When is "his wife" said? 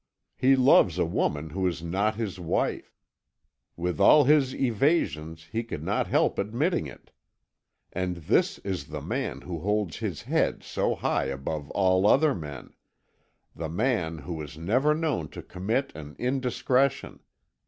2.15-2.97